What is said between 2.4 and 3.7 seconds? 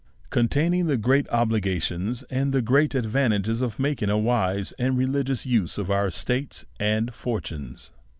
the great Ad' vantages